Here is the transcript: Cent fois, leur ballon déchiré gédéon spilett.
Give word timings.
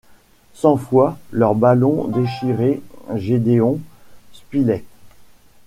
Cent 0.55 0.77
fois, 0.77 1.19
leur 1.31 1.53
ballon 1.53 2.07
déchiré 2.07 2.81
gédéon 3.17 3.79
spilett. 4.33 4.83